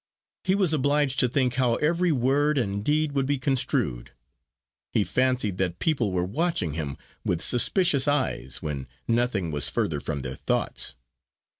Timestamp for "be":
3.27-3.37